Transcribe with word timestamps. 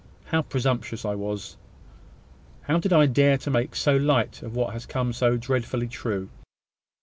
How 0.25 0.41
presumptuous 0.41 1.05
I 1.05 1.13
was! 1.13 1.57
How 2.61 2.79
did 2.79 2.91
I 2.91 3.05
dare 3.05 3.37
to 3.37 3.51
make 3.51 3.75
so 3.75 3.95
light 3.95 4.41
of 4.41 4.55
what 4.55 4.73
has 4.73 4.87
come 4.87 5.13
so 5.13 5.37
dreadfully 5.37 5.87
true? 5.87 6.27